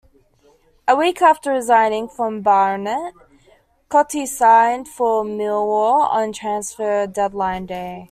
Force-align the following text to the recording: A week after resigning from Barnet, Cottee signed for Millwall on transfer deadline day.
A 0.87 0.95
week 0.95 1.21
after 1.21 1.51
resigning 1.51 2.07
from 2.09 2.41
Barnet, 2.41 3.13
Cottee 3.87 4.25
signed 4.25 4.87
for 4.87 5.23
Millwall 5.23 6.09
on 6.09 6.33
transfer 6.33 7.05
deadline 7.05 7.67
day. 7.67 7.99